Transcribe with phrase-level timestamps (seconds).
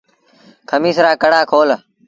[0.69, 1.69] کميٚس رآ ڪڪڙآ کول۔